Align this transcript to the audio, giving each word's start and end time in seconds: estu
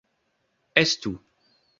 estu 0.83 1.13